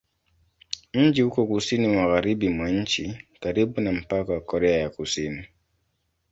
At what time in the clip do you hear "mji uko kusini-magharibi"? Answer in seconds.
0.93-2.49